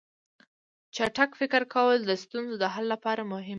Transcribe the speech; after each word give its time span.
چټک 0.95 1.31
فکر 1.39 1.61
کول 1.73 1.97
د 2.05 2.11
ستونزو 2.23 2.55
د 2.59 2.65
حل 2.73 2.85
لپاره 2.93 3.21
مهم 3.31 3.45
دي. 3.47 3.49